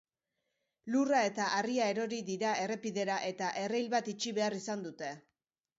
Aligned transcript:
Lurra 0.95 1.19
eta 1.27 1.49
harria 1.59 1.91
erori 1.95 2.23
dira 2.31 2.55
errepidera 2.65 3.19
eta 3.29 3.55
erreil 3.67 3.95
bat 3.97 4.13
itxi 4.17 4.39
behar 4.41 4.63
izan 4.65 4.89
dute. 4.91 5.17